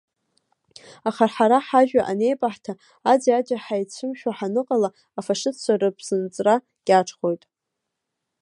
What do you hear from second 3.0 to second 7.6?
аӡәи-аӡәи ҳаицәымшәо ҳаныҟала, афашистцәа рыԥсынҵра кьаҿхоит.